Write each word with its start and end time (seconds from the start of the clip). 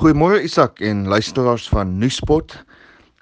Goeiemôre 0.00 0.40
Isak 0.40 0.80
en 0.80 1.04
luisteraars 1.06 1.68
van 1.68 1.98
Nuuspot. 1.98 2.54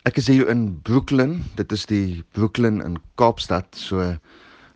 Ek 0.06 0.20
is 0.22 0.28
hier 0.30 0.46
in 0.48 0.78
Brooklyn. 0.86 1.40
Dit 1.58 1.72
is 1.74 1.82
die 1.90 2.22
Brooklyn 2.38 2.78
in 2.84 2.94
Kaapstad, 3.18 3.66
so 3.74 4.14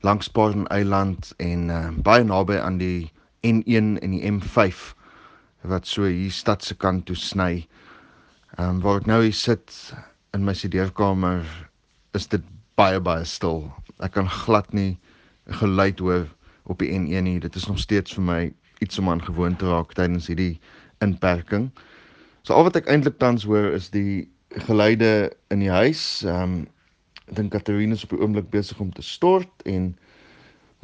langs 0.02 0.26
Port 0.26 0.58
Island 0.74 1.30
en 1.38 1.70
uh, 1.70 1.94
baie 2.02 2.26
naby 2.26 2.58
aan 2.58 2.80
die 2.82 3.12
N1 3.46 3.94
en 4.02 4.16
die 4.16 4.24
M5 4.26 4.90
wat 5.70 5.86
so 5.86 6.10
hier 6.10 6.34
stad 6.34 6.66
se 6.66 6.75
kant 6.75 7.07
toe 7.07 7.16
sny. 7.16 7.62
Ehm 8.58 8.74
um, 8.74 8.82
waar 8.82 8.98
ek 8.98 9.06
nou 9.06 9.22
hier 9.22 9.38
sit 9.38 9.70
in 10.34 10.42
my 10.42 10.58
studeerkamer 10.58 11.46
is 12.18 12.26
dit 12.26 12.42
baie 12.74 12.98
baie 12.98 13.22
stil. 13.22 13.68
Ek 14.02 14.18
kan 14.18 14.26
glad 14.42 14.74
nie 14.74 14.98
geluid 15.62 16.02
hoor 16.02 16.26
op 16.66 16.82
die 16.82 16.90
N1 16.90 17.22
nie. 17.30 17.38
Dit 17.38 17.54
is 17.54 17.70
nog 17.70 17.79
steeds 17.79 18.18
vir 18.18 18.30
my 18.34 18.40
iets 18.82 18.98
om 18.98 19.14
aan 19.14 19.22
gewoon 19.22 19.54
te 19.54 19.70
raak 19.70 19.95
tydens 19.95 20.26
hierdie 20.26 20.58
inperking. 21.05 21.68
So 22.42 22.56
al 22.56 22.66
wat 22.66 22.77
ek 22.80 22.88
eintlik 22.92 23.19
tans 23.23 23.45
hoor 23.48 23.70
is 23.77 23.91
die 23.95 24.24
geluide 24.66 25.33
in 25.55 25.65
die 25.65 25.73
huis. 25.73 26.23
Ehm 26.24 26.42
um, 26.42 26.56
ek 27.24 27.38
dink 27.38 27.55
Katarina 27.55 27.97
is 27.97 28.05
op 28.05 28.11
die 28.12 28.20
oomblik 28.20 28.51
besig 28.52 28.80
om 28.84 28.91
te 28.92 29.02
stort 29.02 29.62
en 29.64 29.95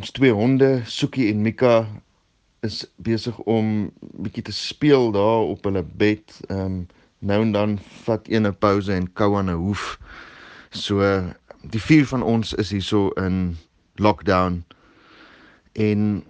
ons 0.00 0.12
twee 0.16 0.32
honde, 0.32 0.70
Soekie 0.88 1.26
en 1.28 1.42
Mika, 1.44 1.84
is 2.64 2.86
besig 3.04 3.36
om 3.44 3.90
bietjie 4.24 4.46
te 4.48 4.54
speel 4.56 5.12
daar 5.12 5.50
op 5.52 5.68
hulle 5.68 5.84
bed. 6.00 6.40
Ehm 6.48 6.64
um, 6.64 6.80
nou 7.20 7.42
en 7.44 7.52
dan 7.52 7.78
vat 8.06 8.28
een 8.32 8.46
'n 8.48 8.56
pouse 8.56 8.92
en 8.92 9.12
kou 9.12 9.36
aan 9.36 9.50
'n 9.50 9.60
hoef. 9.60 9.98
So 10.70 11.04
die 11.62 11.80
vier 11.80 12.06
van 12.06 12.22
ons 12.22 12.54
is 12.54 12.70
hier 12.70 12.82
so 12.82 13.08
in 13.10 13.56
lockdown. 13.94 14.64
En 15.72 16.24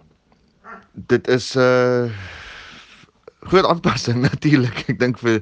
dit 0.92 1.28
is 1.28 1.54
'n 1.54 1.60
uh, 1.60 2.10
groot 3.40 3.66
aanpassing 3.66 4.20
natuurlik. 4.28 4.84
Ek 4.88 4.98
dink 4.98 5.18
vir 5.18 5.40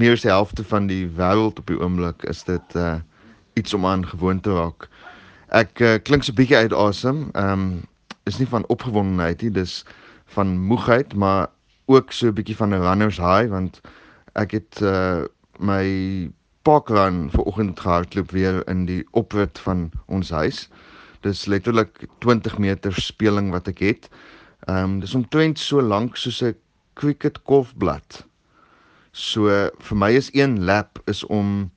meer 0.00 0.16
as 0.16 0.24
die 0.24 0.32
helfte 0.32 0.64
van 0.64 0.86
die 0.90 1.06
wêreld 1.16 1.60
op 1.60 1.70
die 1.70 1.78
oomblik 1.80 2.24
is 2.30 2.44
dit 2.48 2.76
uh 2.76 2.98
iets 3.58 3.74
om 3.74 3.86
aan 3.86 4.06
gewoon 4.06 4.40
te 4.40 4.52
raak. 4.54 4.86
Ek 5.50 5.80
uh, 5.82 5.96
klink 6.06 6.22
so 6.24 6.32
bietjie 6.32 6.56
uit 6.56 6.72
asem. 6.72 7.28
Ehm 7.34 7.52
um, 7.52 7.64
is 8.30 8.38
nie 8.38 8.46
van 8.46 8.66
opgewondenheid 8.70 9.42
nie, 9.42 9.50
dis 9.50 9.80
van 10.36 10.52
moegheid, 10.70 11.14
maar 11.14 11.48
ook 11.90 12.12
so 12.12 12.28
'n 12.28 12.36
bietjie 12.38 12.56
van 12.56 12.70
'n 12.74 12.82
runner's 12.86 13.18
high 13.18 13.48
want 13.50 13.80
ek 14.34 14.50
het 14.50 14.80
uh 14.82 15.26
my 15.58 16.30
parkrun 16.62 17.30
vanoggend 17.30 17.80
gehardloop 17.80 18.30
weer 18.30 18.68
in 18.68 18.86
die 18.86 19.04
oprit 19.10 19.58
van 19.58 19.90
ons 20.06 20.30
huis. 20.30 20.68
Dis 21.20 21.46
letterlik 21.46 22.06
20 22.18 22.58
meter 22.58 22.94
speling 22.94 23.50
wat 23.50 23.68
ek 23.68 23.78
het. 23.78 24.08
Ehm 24.68 24.84
um, 24.84 25.00
dis 25.00 25.14
omtrent 25.14 25.58
so 25.58 25.82
lank 25.82 26.16
soos 26.16 26.42
'n 26.42 26.54
cricket 27.00 27.40
golfblad. 27.48 28.24
So 29.16 29.48
vir 29.88 29.98
my 29.98 30.10
is 30.18 30.30
een 30.36 30.60
lap 30.64 31.00
is 31.10 31.24
om 31.26 31.70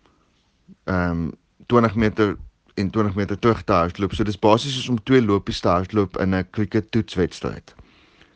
ehm 0.84 1.12
um, 1.12 1.32
20 1.72 1.96
meter 1.96 2.36
en 2.76 2.90
20 2.90 3.16
meter 3.16 3.40
terug 3.40 3.64
te 3.64 3.74
hardloop. 3.74 4.14
So 4.14 4.24
dis 4.28 4.40
basies 4.40 4.76
soos 4.76 4.90
om 4.92 5.00
twee 5.04 5.22
lopies 5.24 5.62
te 5.64 5.70
hardloop 5.72 6.18
in 6.20 6.36
'n 6.36 6.50
cricket 6.52 6.92
toetswedstryd. 6.92 7.74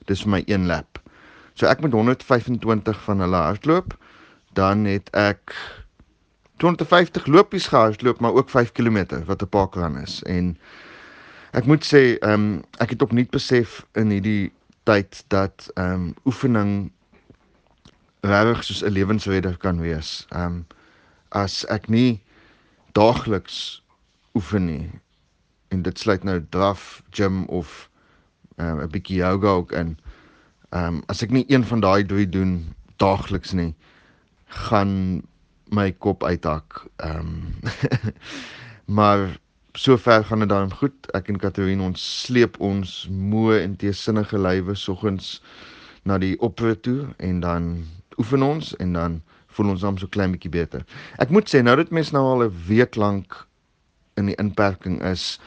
Dis 0.06 0.22
vir 0.24 0.30
my 0.30 0.44
een 0.46 0.66
lap. 0.66 1.02
So 1.54 1.66
ek 1.66 1.82
moet 1.82 1.92
125 1.92 3.04
van 3.04 3.20
hulle 3.20 3.36
hardloop, 3.36 3.98
dan 4.54 4.86
het 4.86 5.10
ek 5.18 5.54
250 6.58 7.26
lopies 7.26 7.68
gehardloop, 7.68 8.20
maar 8.20 8.34
ook 8.34 8.50
5 8.50 8.72
km 8.72 9.26
wat 9.26 9.42
'n 9.42 9.50
parkrun 9.50 9.98
is 9.98 10.24
en 10.24 10.58
ek 11.52 11.66
moet 11.66 11.86
sê 11.86 12.18
ehm 12.20 12.34
um, 12.34 12.64
ek 12.78 12.90
het 12.90 13.02
opnuut 13.02 13.30
besef 13.30 13.86
in 13.94 14.10
hierdie 14.10 14.52
tyd 14.88 15.24
dat 15.34 15.68
ehm 15.76 15.94
um, 15.94 16.14
oefening 16.26 16.92
regtig 18.24 18.64
soos 18.64 18.84
'n 18.84 18.96
lewensredder 18.96 19.58
kan 19.58 19.82
wees. 19.84 20.26
Ehm 20.30 20.46
um, 20.46 20.66
as 21.30 21.66
ek 21.66 21.90
nie 21.92 22.22
daagliks 22.96 23.84
oefen 24.34 24.66
nie 24.66 24.90
en 25.68 25.81
dit 25.84 26.00
sluit 26.00 26.24
nou 26.24 26.40
draf, 26.50 27.03
gym 27.12 27.44
of 27.46 27.90
ehm 28.58 28.80
um, 28.80 28.84
'n 28.84 28.92
bietjie 28.94 29.20
yoga 29.20 29.47
ook 29.59 29.72
in. 29.72 29.97
Ehm 30.70 30.96
um, 30.96 31.03
as 31.08 31.22
ek 31.22 31.31
nie 31.31 31.46
een 31.47 31.66
van 31.66 31.80
daai 31.80 32.06
drie 32.06 32.30
doen 32.30 32.74
daagliks 32.97 33.53
nie, 33.53 33.76
gaan 34.47 35.22
my 35.70 35.92
kop 35.92 36.24
uithak. 36.24 36.86
Ehm 36.96 37.20
um, 37.20 37.59
maar 38.97 39.40
sover 39.78 40.24
gaan 40.26 40.40
dit 40.40 40.50
dan 40.50 40.74
goed. 40.74 40.96
Ek 41.14 41.30
en 41.30 41.38
Katerine 41.38 41.84
ons 41.86 42.04
sleep 42.24 42.58
ons 42.64 42.94
moe 43.14 43.60
en 43.60 43.76
teesinnige 43.78 44.40
lywe 44.42 44.76
soggens 44.76 45.38
na 46.08 46.18
die 46.18 46.34
oprit 46.42 46.82
toe 46.88 47.12
en 47.22 47.42
dan 47.44 47.70
oefen 48.18 48.44
ons 48.44 48.74
en 48.82 48.98
dan 48.98 49.20
voel 49.58 49.74
ons 49.76 49.86
dan 49.86 49.98
so 50.02 50.10
klein 50.10 50.34
bietjie 50.34 50.54
beter. 50.54 50.86
Ek 51.22 51.30
moet 51.34 51.50
sê 51.50 51.62
nou 51.62 51.76
dat 51.78 51.94
mens 51.94 52.12
nou 52.16 52.26
al 52.26 52.48
'n 52.48 52.58
week 52.68 52.96
lank 52.96 53.46
in 54.18 54.26
die 54.26 54.38
inperking 54.42 55.02
is, 55.06 55.40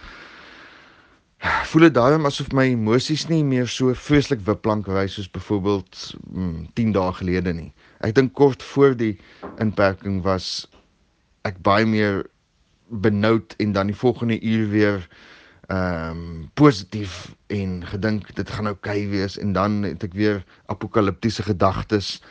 voel 1.71 1.89
dit 1.89 1.95
daarom 1.95 2.27
asof 2.27 2.53
my 2.53 2.67
emosies 2.71 3.27
nie 3.29 3.43
meer 3.45 3.67
so 3.67 3.95
vreeslik 3.95 4.43
wipplank 4.47 4.87
wys 4.87 5.15
soos 5.15 5.31
byvoorbeeld 5.31 6.15
mm, 6.31 6.67
10 6.75 6.93
dae 6.93 7.13
gelede 7.13 7.53
nie. 7.53 7.73
Ek 8.01 8.15
dink 8.15 8.35
kort 8.35 8.63
voor 8.63 8.95
die 8.95 9.19
inperking 9.59 10.23
was 10.23 10.69
ek 11.49 11.59
baie 11.63 11.87
meer 11.87 12.27
benoud 12.91 13.55
en 13.59 13.73
dan 13.73 13.87
die 13.87 13.97
volgende 13.97 14.41
uur 14.41 14.69
weer 14.69 15.09
ehm 15.71 16.11
um, 16.11 16.51
positief 16.55 17.35
en 17.47 17.87
gedink 17.87 18.35
dit 18.35 18.51
gaan 18.51 18.67
oukei 18.67 18.99
okay 18.99 19.11
wees 19.11 19.39
en 19.39 19.53
dan 19.53 19.83
het 19.83 20.03
ek 20.03 20.13
weer 20.19 20.45
apokaliptiese 20.67 21.43
gedagtes. 21.43 22.23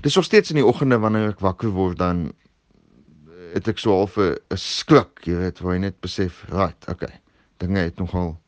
Dis 0.00 0.14
nog 0.14 0.24
steeds 0.24 0.50
in 0.50 0.56
die 0.56 0.64
oggende 0.64 0.98
wanneer 0.98 1.34
ek 1.34 1.44
wakker 1.44 1.68
word 1.68 1.98
dan 1.98 2.32
het 3.52 3.68
ek 3.68 3.78
so 3.78 3.92
half 3.92 4.16
'n 4.16 4.36
skrik, 4.56 5.20
jy 5.24 5.36
weet, 5.36 5.60
waar 5.60 5.74
jy 5.74 5.80
net 5.80 6.00
besef, 6.00 6.44
right, 6.48 6.88
okay. 6.88 7.20
Dinge 7.56 7.78
het 7.78 7.98
nogal 7.98 8.38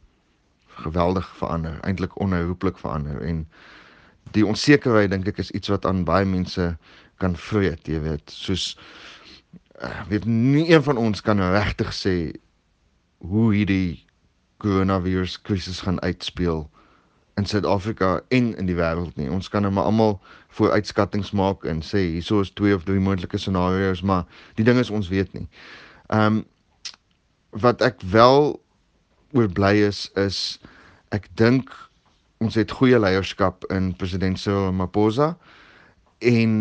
geweldig 0.66 1.28
verander, 1.36 1.80
eintlik 1.84 2.16
onherroepelik 2.20 2.78
verander 2.78 3.20
en 3.20 3.44
die 4.32 4.46
onsekerheid 4.46 5.10
dink 5.10 5.28
ek 5.28 5.38
is 5.38 5.50
iets 5.50 5.68
wat 5.68 5.86
aan 5.86 6.04
baie 6.04 6.24
mense 6.24 6.76
kan 7.20 7.36
vreet, 7.36 7.88
jy 7.88 8.00
weet, 8.00 8.32
soos 8.32 8.78
weet 10.08 10.24
nie 10.24 10.68
een 10.72 10.82
van 10.82 10.96
ons 10.96 11.20
kan 11.24 11.40
regtig 11.40 11.92
sê 11.96 12.14
hoe 13.24 13.48
hierdie 13.54 14.04
coronavirus 14.60 15.40
krisis 15.42 15.80
gaan 15.80 16.00
uitspeel 16.00 16.66
in 17.40 17.46
Suid-Afrika 17.46 18.20
en 18.28 18.56
in 18.56 18.68
die 18.68 18.76
wêreld 18.76 19.16
nie. 19.16 19.30
Ons 19.32 19.48
kan 19.48 19.64
nou 19.64 19.72
maar 19.72 19.88
almal 19.88 20.18
vooruitskattinge 20.56 21.32
maak 21.36 21.64
en 21.64 21.80
sê 21.84 22.02
hieso 22.16 22.42
is 22.44 22.52
twee 22.52 22.74
of 22.76 22.84
drie 22.84 23.00
moontlike 23.00 23.38
scenario's, 23.38 24.02
maar 24.02 24.26
die 24.60 24.66
ding 24.66 24.78
is 24.78 24.90
ons 24.90 25.08
weet 25.12 25.32
nie. 25.36 25.46
Ehm 26.08 26.40
um, 26.40 26.42
wat 27.50 27.80
ek 27.82 27.98
wel 28.12 28.60
oor 29.34 29.48
bly 29.50 29.72
is 29.82 30.04
is 30.20 30.60
ek 31.10 31.26
dink 31.34 31.72
ons 32.38 32.54
het 32.54 32.70
goeie 32.78 32.98
leierskap 32.98 33.66
in 33.74 33.90
president 33.98 34.38
Cyril 34.38 34.68
Ramaphosa 34.68 35.32
en 36.30 36.54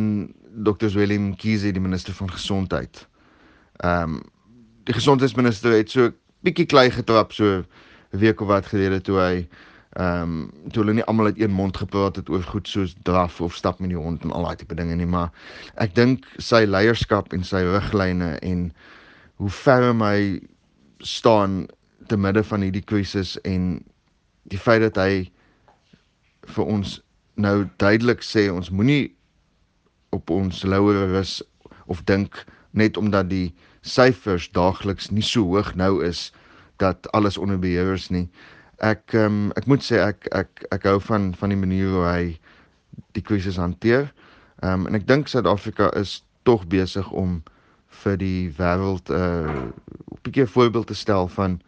Dr. 0.64 0.92
Willem 0.94 1.36
Kiese 1.36 1.72
die 1.72 1.81
minister 1.81 2.14
van 2.14 2.31
gesondheid. 2.31 3.08
Ehm 3.84 4.20
um, 4.20 4.22
die 4.90 4.96
gesondheidsminister 4.97 5.72
het 5.72 5.92
so 5.94 6.09
bietjie 6.42 6.66
klei 6.66 6.90
getrap 6.90 7.34
so 7.34 7.46
'n 7.46 7.66
week 8.18 8.42
of 8.42 8.47
wat 8.47 8.66
gelede 8.66 9.02
toe 9.02 9.18
hy 9.20 9.47
ehm 9.97 10.24
um, 10.24 10.52
toe 10.72 10.84
hulle 10.84 10.94
nie 10.94 11.03
almal 11.03 11.25
uit 11.25 11.40
een 11.40 11.52
mond 11.52 11.78
gepraat 11.78 12.16
het 12.16 12.30
oor 12.30 12.44
goed 12.44 12.68
soos 12.68 12.96
draf 13.03 13.42
of 13.42 13.56
stap 13.56 13.80
met 13.80 13.90
die 13.90 13.97
hond 13.97 14.24
en 14.24 14.31
al 14.31 14.44
daai 14.44 14.56
tipe 14.56 14.75
dinge 14.75 14.96
nie, 14.96 15.06
maar 15.06 15.31
ek 15.75 15.96
dink 15.96 16.25
sy 16.38 16.66
leierskap 16.66 17.34
en 17.34 17.44
sy 17.44 17.64
riglyne 17.66 18.38
en 18.46 18.72
hoe 19.36 19.50
ver 19.50 19.94
hy 20.02 20.41
staan 21.00 21.68
te 22.08 22.18
midde 22.18 22.44
van 22.44 22.62
hierdie 22.62 22.86
krisis 22.86 23.38
en 23.41 23.84
die 24.44 24.59
feit 24.59 24.81
dat 24.81 24.97
hy 24.97 25.31
vir 26.56 26.66
ons 26.66 27.00
nou 27.36 27.68
duidelik 27.78 28.22
sê 28.26 28.50
ons 28.52 28.70
moenie 28.70 29.16
op 30.16 30.29
ons 30.29 30.64
laure 30.64 31.06
rus 31.14 31.41
of 31.85 32.03
dink 32.03 32.46
net 32.72 32.97
omdat 32.97 33.29
die 33.29 33.53
syfers 33.82 34.50
daagliks 34.52 35.09
nie 35.09 35.26
so 35.26 35.44
hoog 35.44 35.76
nou 35.76 36.03
is 36.06 36.29
dat 36.78 37.11
alles 37.11 37.38
onder 37.38 37.59
beheer 37.59 37.94
is 37.94 38.09
nie. 38.09 38.28
Ek 38.79 39.14
um, 39.14 39.52
ek 39.59 39.67
moet 39.67 39.84
sê 39.84 40.00
ek 40.03 40.28
ek 40.35 40.66
ek 40.72 40.88
hou 40.88 41.00
van 41.09 41.34
van 41.35 41.52
die 41.52 41.59
manier 41.59 41.91
hoe 41.91 42.06
hy 42.08 42.23
die 43.17 43.23
krisis 43.26 43.59
hanteer. 43.59 44.11
Ehm 44.64 44.85
um, 44.85 44.88
en 44.88 45.00
ek 45.00 45.08
dink 45.08 45.28
Suid-Afrika 45.28 45.90
is 46.00 46.22
tog 46.47 46.66
besig 46.72 47.11
om 47.11 47.41
vir 48.03 48.17
die 48.22 48.52
wêreld 48.58 49.09
'n 49.09 49.20
uh, 49.20 49.67
bietjie 50.23 50.47
voorbeeld 50.47 50.88
te 50.88 50.96
stel 50.96 51.28
van 51.28 51.59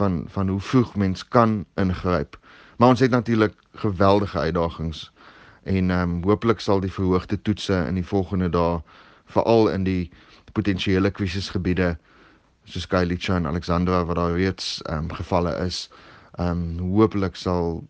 van 0.00 0.24
van 0.28 0.48
hoe 0.48 0.60
vroeg 0.60 0.96
mens 0.96 1.24
kan 1.28 1.64
ingryp. 1.76 2.36
Maar 2.76 2.88
ons 2.88 3.00
het 3.00 3.10
natuurlik 3.10 3.54
geweldige 3.74 4.38
uitdagings 4.38 5.10
en 5.62 5.90
ehm 5.90 6.10
um, 6.10 6.22
hopelik 6.24 6.60
sal 6.60 6.80
die 6.80 6.92
verhoogde 6.92 7.42
toetse 7.42 7.84
in 7.88 7.94
die 7.94 8.06
volgende 8.06 8.48
dae 8.48 8.80
veral 9.26 9.68
in 9.68 9.84
die 9.84 10.10
potensiële 10.52 11.10
krisisgebiede 11.10 11.96
soos 12.64 12.86
Kylie 12.86 13.18
en 13.34 13.46
Alexandra 13.46 14.04
wat 14.04 14.16
daar 14.16 14.36
reeds 14.36 14.82
ehm 14.82 14.98
um, 14.98 15.12
gevalle 15.12 15.56
is 15.66 15.88
ehm 16.38 16.78
um, 16.78 16.92
hopelik 16.94 17.36
sal 17.36 17.84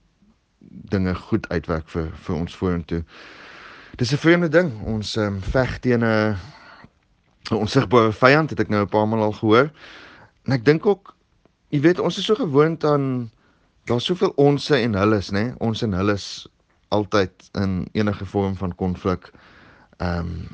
dinge 0.61 1.14
goed 1.14 1.49
uitwerk 1.49 1.88
vir 1.88 2.11
vir 2.14 2.37
ons 2.37 2.56
vorentoe. 2.56 3.05
dis 3.96 4.12
'n 4.12 4.16
vreemde 4.16 4.49
ding. 4.49 4.73
Ons 4.84 5.16
um, 5.16 5.43
veg 5.43 5.78
teen 5.78 6.05
'n 6.05 6.37
onsigbare 7.50 8.12
vyand, 8.12 8.50
het 8.50 8.61
ek 8.61 8.69
nou 8.69 8.82
'n 8.82 8.88
paar 8.88 9.08
maal 9.08 9.23
al 9.23 9.32
gehoor. 9.32 9.70
En 10.44 10.52
ek 10.52 10.64
dink 10.64 10.87
ook 10.87 11.16
jy 11.69 11.81
weet 11.81 12.00
ons 12.00 12.19
is 12.19 12.25
so 12.25 12.34
gewoond 12.34 12.84
aan 12.84 13.31
daar's 13.84 14.05
soveel 14.05 14.32
onsse 14.37 14.76
en 14.76 14.94
hulles, 14.94 15.31
nê? 15.31 15.55
Ons 15.58 15.82
en 15.82 15.93
hulles 15.93 16.49
altyd 16.90 17.48
in 17.58 17.87
enige 17.92 18.26
vorm 18.26 18.56
van 18.56 18.75
konflik. 18.75 19.31
Ehm 19.98 20.19
um, 20.19 20.48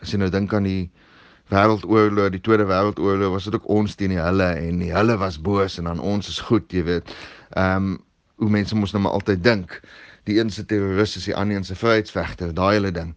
as 0.00 0.14
jy 0.14 0.18
nou 0.22 0.30
dink 0.32 0.54
aan 0.56 0.64
die 0.64 0.90
wêreldoorlog, 1.52 2.30
die 2.32 2.40
Tweede 2.40 2.64
Wêreldoorlog, 2.64 3.34
was 3.34 3.44
dit 3.44 3.54
ook 3.54 3.66
ons 3.68 3.94
teen 3.98 4.14
die 4.14 4.22
hulle 4.22 4.46
en 4.56 4.78
die 4.80 4.92
hulle 4.94 5.16
was 5.20 5.36
boos 5.40 5.76
en 5.78 5.90
dan 5.90 6.00
ons 6.00 6.30
is 6.30 6.38
goed, 6.48 6.70
jy 6.72 6.84
weet. 6.86 7.16
Ehm 7.58 7.90
um, 7.90 7.98
hoe 8.40 8.48
mense 8.48 8.76
mos 8.76 8.94
nou 8.96 9.02
maar 9.04 9.18
altyd 9.18 9.42
dink. 9.44 9.74
Die 10.24 10.38
een 10.40 10.48
se 10.50 10.64
terroris 10.64 11.16
is 11.16 11.26
die 11.28 11.34
ander 11.36 11.58
een 11.58 11.66
se 11.68 11.74
vryheidsvegter, 11.76 12.54
daai 12.56 12.78
hele 12.78 12.92
ding. 12.96 13.10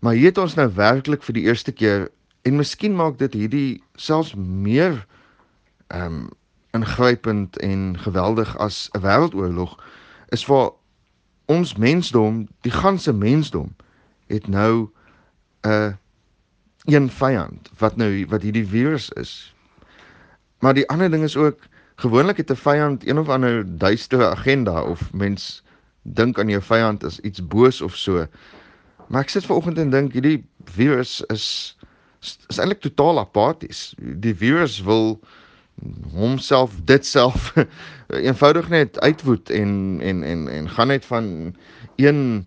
Maar 0.00 0.14
hier 0.14 0.30
het 0.30 0.38
ons 0.38 0.54
nou 0.54 0.68
werklik 0.76 1.22
vir 1.26 1.34
die 1.34 1.42
eerste 1.48 1.72
keer 1.72 2.06
en 2.46 2.60
miskien 2.60 2.94
maak 2.94 3.18
dit 3.18 3.34
hierdie 3.34 3.82
selfs 3.96 4.36
meer 4.38 5.00
ehm 5.88 6.22
um, 6.22 6.30
ingrypend 6.72 7.58
en 7.60 7.98
geweldig 8.00 8.54
as 8.56 8.88
'n 8.96 9.02
wêreldoorlog 9.04 9.74
is 10.28 10.44
vir 10.44 10.70
ons 11.52 11.74
mensdom, 11.76 12.46
die 12.66 12.72
ganse 12.72 13.12
mensdom 13.12 13.74
het 14.32 14.48
nou 14.48 14.88
'n 15.62 15.68
uh, 15.68 15.92
een 16.84 17.10
vyand 17.10 17.70
wat 17.78 17.96
nou 17.96 18.26
wat 18.26 18.42
hierdie 18.42 18.66
virus 18.66 19.10
is. 19.10 19.54
Maar 20.58 20.74
die 20.74 20.88
ander 20.88 21.10
ding 21.10 21.22
is 21.22 21.36
ook 21.36 21.58
gewoonlik 21.96 22.36
het 22.36 22.50
'n 22.50 22.56
vyand 22.56 23.06
een 23.06 23.18
of 23.18 23.28
ander 23.28 23.78
duistere 23.78 24.30
agenda 24.30 24.82
of 24.82 25.12
mens 25.12 25.62
dink 26.02 26.38
aan 26.38 26.48
jou 26.48 26.62
vyand 26.62 27.04
as 27.04 27.20
iets 27.20 27.46
boos 27.46 27.80
of 27.80 27.96
so. 27.96 28.26
Maar 29.08 29.22
ek 29.22 29.28
sit 29.28 29.46
vanoggend 29.46 29.78
en 29.78 29.90
dink 29.90 30.12
hierdie 30.12 30.44
virus 30.64 31.20
is 31.20 31.76
is 32.48 32.58
eintlik 32.58 32.80
totaal 32.80 33.18
apaties. 33.18 33.94
Die 33.98 34.34
virus 34.34 34.80
wil 34.82 35.20
homself 36.12 36.74
dit 36.84 37.06
self 37.06 37.52
eenvoudig 38.28 38.68
net 38.68 39.00
uitwoed 39.00 39.50
en 39.50 39.98
en 40.00 40.22
en 40.22 40.48
en 40.48 40.68
gaan 40.70 40.86
net 40.86 41.04
van 41.04 41.54
een 41.96 42.46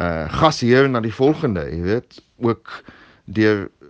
uh 0.00 0.32
gasheer 0.32 0.90
na 0.90 1.00
die 1.00 1.14
volgende, 1.14 1.62
jy 1.70 1.80
weet, 1.80 2.22
ook 2.36 2.82
deur 3.24 3.70
uh, 3.80 3.88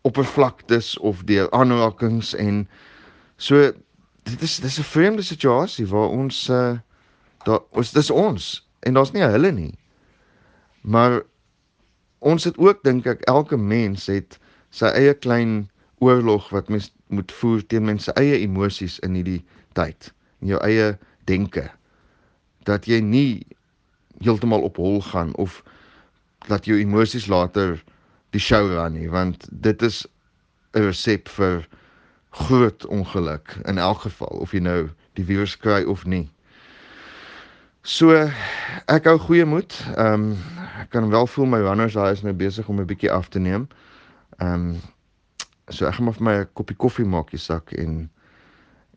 oppervlaktes 0.00 0.98
of 0.98 1.22
deur 1.28 1.50
aanrakings 1.50 2.34
en 2.34 2.68
so 3.36 3.72
dit 4.22 4.42
is 4.42 4.56
dis 4.56 4.78
'n 4.78 4.88
vreemde 4.88 5.22
situasie 5.22 5.86
waar 5.86 6.08
ons 6.08 6.48
uh 6.48 6.78
daar 7.44 7.60
ons 7.70 7.92
dis 7.92 8.10
ons 8.10 8.68
en 8.80 8.94
daar's 8.94 9.12
nie 9.12 9.22
hulle 9.22 9.52
nie. 9.52 9.74
Maar 10.80 11.22
ons 12.18 12.44
het 12.44 12.58
ook 12.58 12.82
dink 12.82 13.06
ek 13.06 13.20
elke 13.20 13.56
mens 13.56 14.06
het 14.06 14.38
sy 14.70 14.86
eie 14.86 15.14
klein 15.14 15.70
oorlog 16.02 16.48
wat 16.50 16.68
mens 16.68 16.90
moet 17.14 17.32
voer 17.32 17.62
teen 17.66 17.86
mense 17.86 18.12
eie 18.18 18.40
emosies 18.42 18.98
in 19.06 19.14
hierdie 19.18 19.40
tyd, 19.78 20.10
in 20.42 20.52
jou 20.52 20.60
eie 20.66 20.92
denke. 21.30 21.68
Dat 22.66 22.88
jy 22.90 22.98
nie 23.04 23.46
heeltemal 24.22 24.66
op 24.66 24.80
hol 24.82 25.00
gaan 25.12 25.34
of 25.42 25.60
dat 26.50 26.66
jou 26.66 26.78
emosies 26.78 27.28
later 27.30 27.78
die 28.34 28.42
show 28.42 28.66
ran 28.72 28.96
nie, 28.98 29.08
want 29.10 29.46
dit 29.50 29.82
is 29.82 30.02
'n 30.74 30.88
resep 30.88 31.28
vir 31.28 31.66
groot 32.30 32.86
ongeluk 32.86 33.56
in 33.68 33.78
elk 33.78 34.00
geval 34.08 34.40
of 34.40 34.52
jy 34.52 34.60
nou 34.60 34.88
die 35.14 35.24
virus 35.24 35.56
kry 35.56 35.82
of 35.84 36.04
nie. 36.04 36.30
So 37.82 38.14
ek 38.86 39.04
hou 39.10 39.18
goeie 39.18 39.44
moed. 39.44 39.74
Ehm 39.96 40.30
um, 40.32 40.38
ek 40.82 40.90
kan 40.90 41.10
wel 41.10 41.26
voel 41.26 41.46
my 41.46 41.60
runners 41.60 41.94
daai 41.94 42.12
is 42.12 42.22
nou 42.22 42.32
besig 42.32 42.68
om 42.68 42.80
'n 42.80 42.86
bietjie 42.86 43.10
af 43.12 43.28
te 43.28 43.38
neem. 43.38 43.68
Ehm 44.38 44.54
um, 44.54 44.80
so 45.68 45.86
ek 45.86 45.94
gaan 45.94 46.08
maar 46.08 46.16
vir 46.18 46.26
my 46.26 46.34
'n 46.40 46.48
koppie 46.58 46.76
koffie 46.76 47.06
maak 47.06 47.30
hier 47.30 47.40
sak 47.40 47.72
en 47.72 48.10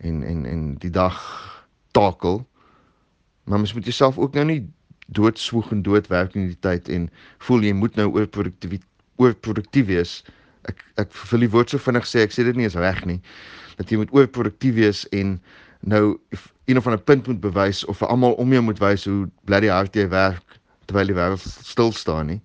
en 0.01 0.23
en 0.23 0.45
en 0.45 0.75
die 0.75 0.89
dag 0.89 1.19
takel. 1.91 2.45
Maar 3.43 3.59
mens 3.59 3.73
moet 3.73 3.83
jouself 3.83 4.17
ook 4.17 4.33
nou 4.33 4.45
nie 4.45 4.69
doodswoeg 5.07 5.71
en 5.71 5.81
doodwerk 5.81 6.33
in 6.35 6.47
die 6.47 6.59
tyd 6.59 6.89
en 6.89 7.09
voel 7.37 7.61
jy 7.61 7.73
moet 7.73 7.95
nou 7.95 8.09
oor 8.11 8.27
produktief 8.27 8.81
oor 9.15 9.33
produktief 9.33 9.85
wees. 9.85 10.23
Ek 10.65 10.81
ek 10.95 11.13
wil 11.31 11.45
die 11.45 11.49
woord 11.49 11.69
so 11.69 11.77
vinnig 11.77 12.07
sê, 12.09 12.25
ek 12.25 12.33
sê 12.33 12.43
dit 12.43 12.55
nie 12.55 12.65
is 12.65 12.75
reg 12.75 13.05
nie. 13.05 13.21
Dat 13.77 13.91
jy 13.91 13.97
moet 14.01 14.11
oor 14.11 14.27
produktief 14.27 14.75
wees 14.75 15.05
en 15.09 15.39
nou 15.85 16.17
een 16.65 16.77
of 16.77 16.87
ander 16.87 17.01
punt 17.01 17.27
moet 17.27 17.39
bewys 17.39 17.85
of 17.85 17.97
vir 18.01 18.09
almal 18.09 18.33
om 18.41 18.51
jou 18.51 18.61
moet 18.65 18.81
wys 18.81 19.05
hoe 19.05 19.29
bloody 19.45 19.69
hard 19.69 19.95
jy 19.95 20.07
werk 20.09 20.59
terwyl 20.89 21.07
die 21.07 21.17
wêreld 21.17 21.41
stil 21.45 21.93
staan 21.93 22.33
nie. 22.33 22.41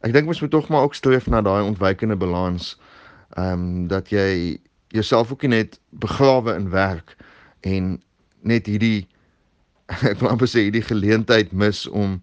Ek 0.00 0.12
dink 0.12 0.26
mens 0.26 0.40
moet 0.40 0.50
tog 0.50 0.68
maar 0.68 0.88
ook 0.88 0.94
streef 0.96 1.26
na 1.28 1.42
daai 1.44 1.62
ontwykende 1.66 2.16
balans 2.16 2.76
ehm 3.38 3.52
um, 3.52 3.86
dat 3.92 4.10
jy 4.10 4.58
jouself 4.94 5.32
ook 5.32 5.46
net 5.46 5.78
begrawe 5.90 6.54
in 6.54 6.70
werk 6.72 7.16
en 7.60 8.02
net 8.40 8.66
hierdie 8.66 9.06
ek 10.10 10.18
wil 10.20 10.32
amper 10.32 10.50
sê 10.50 10.66
hierdie 10.66 10.84
geleentheid 10.84 11.52
mis 11.52 11.86
om 11.86 12.18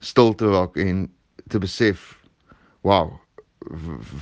stil 0.00 0.34
te 0.34 0.50
raak 0.52 0.76
en 0.76 1.08
te 1.50 1.58
besef 1.62 2.12
wow 2.86 3.10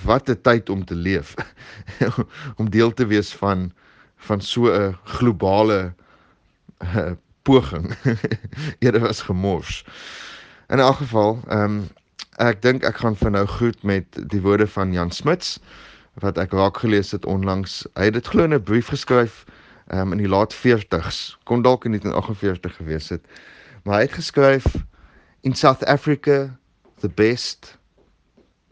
wat 0.04 0.28
'n 0.28 0.40
tyd 0.42 0.69
om 0.69 0.84
te 0.84 0.94
leef. 0.94 1.34
Om 2.60 2.70
deel 2.70 2.92
te 2.92 3.06
wees 3.06 3.32
van 3.32 3.72
van 4.16 4.40
so 4.40 4.69
'n 4.69 4.96
globale 5.04 5.94
uh, 6.78 7.12
poging. 7.42 7.94
Eerder 8.78 9.00
was 9.00 9.22
gemors. 9.22 9.84
In 10.69 10.78
elk 10.78 10.96
geval 10.96 11.40
ehm 11.48 11.62
um, 11.62 11.88
ek 12.37 12.62
dink 12.62 12.84
ek 12.84 12.96
gaan 12.96 13.16
vir 13.16 13.31
nou 13.31 13.46
groet 13.46 13.82
met 13.82 14.06
die 14.28 14.40
woorde 14.40 14.66
van 14.66 14.92
Jan 14.92 15.10
Smuts 15.10 15.58
wat 16.20 16.38
ek 16.38 16.52
raak 16.52 16.78
gelees 16.82 17.11
het 17.11 17.26
onlangs. 17.26 17.87
Hy 17.94 18.11
het 18.11 18.14
dit 18.14 18.26
glo 18.26 18.44
in 18.44 18.55
'n 18.55 18.62
brief 18.62 18.88
geskryf 18.88 19.44
um, 19.93 20.12
in 20.12 20.19
die 20.19 20.28
laat 20.28 20.55
40s. 20.55 21.37
Kon 21.44 21.62
dalk 21.62 21.84
in 21.84 21.90
1948 21.90 22.76
gewees 22.76 23.08
het. 23.08 23.25
Maar 23.84 23.94
hy 23.94 24.02
het 24.02 24.12
geskryf 24.12 24.64
in 25.40 25.55
South 25.55 25.84
Africa 25.84 26.58
the 27.00 27.08
best 27.08 27.78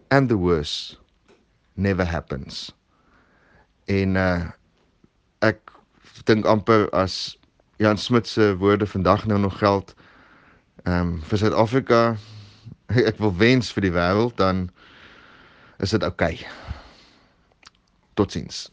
and 0.09 0.29
the 0.29 0.37
worst 0.37 0.99
never 1.75 2.11
happens. 2.11 2.75
En 3.85 4.17
uh 4.17 4.51
ek 5.39 5.71
dink 6.27 6.45
amper 6.45 6.89
as 6.91 7.39
Jan 7.79 7.99
Smit 7.99 8.27
se 8.27 8.57
woorde 8.59 8.87
vandag 8.87 9.27
nou 9.27 9.39
nog 9.39 9.59
geld 9.59 9.95
ehm 10.83 11.01
um, 11.01 11.13
vir 11.23 11.39
Suid-Afrika 11.39 12.17
ek 13.11 13.23
wil 13.23 13.37
wens 13.37 13.71
vir 13.73 13.87
die 13.87 13.95
wêreld 13.95 14.37
dan 14.37 14.67
is 15.79 15.95
dit 15.95 16.03
oukei. 16.03 16.35
Okay. 16.35 16.78
Totsiens. 18.19 18.69